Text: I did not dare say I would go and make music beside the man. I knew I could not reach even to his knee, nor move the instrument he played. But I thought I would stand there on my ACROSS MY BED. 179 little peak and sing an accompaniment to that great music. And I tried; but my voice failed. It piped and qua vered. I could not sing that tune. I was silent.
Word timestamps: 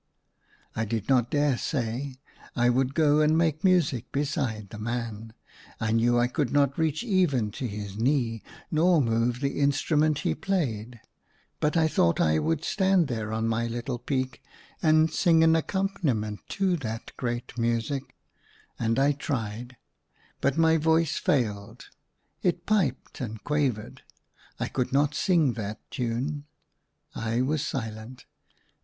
I 0.75 0.83
did 0.83 1.09
not 1.09 1.29
dare 1.29 1.59
say 1.59 2.15
I 2.55 2.71
would 2.71 2.95
go 2.95 3.21
and 3.21 3.37
make 3.37 3.63
music 3.63 4.11
beside 4.11 4.71
the 4.71 4.79
man. 4.79 5.33
I 5.79 5.91
knew 5.91 6.17
I 6.17 6.25
could 6.25 6.51
not 6.51 6.75
reach 6.79 7.03
even 7.03 7.51
to 7.51 7.67
his 7.67 7.95
knee, 7.99 8.41
nor 8.71 8.99
move 8.99 9.41
the 9.41 9.59
instrument 9.59 10.17
he 10.21 10.33
played. 10.33 10.99
But 11.59 11.77
I 11.77 11.87
thought 11.87 12.19
I 12.19 12.39
would 12.39 12.63
stand 12.63 13.09
there 13.09 13.31
on 13.31 13.47
my 13.47 13.65
ACROSS 13.65 13.69
MY 13.69 13.75
BED. 13.75 13.89
179 14.79 15.01
little 15.03 15.03
peak 15.03 15.05
and 15.05 15.13
sing 15.13 15.43
an 15.43 15.55
accompaniment 15.55 16.39
to 16.49 16.77
that 16.77 17.15
great 17.15 17.55
music. 17.59 18.15
And 18.79 18.97
I 18.97 19.11
tried; 19.11 19.77
but 20.41 20.57
my 20.57 20.77
voice 20.77 21.17
failed. 21.19 21.89
It 22.41 22.65
piped 22.65 23.21
and 23.21 23.43
qua 23.43 23.69
vered. 23.69 23.99
I 24.59 24.67
could 24.67 24.91
not 24.91 25.13
sing 25.13 25.53
that 25.53 25.77
tune. 25.91 26.45
I 27.13 27.43
was 27.43 27.61
silent. 27.63 28.25